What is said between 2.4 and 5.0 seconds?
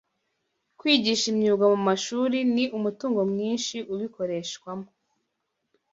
ni umutungo mwinshi ubikoreshwamo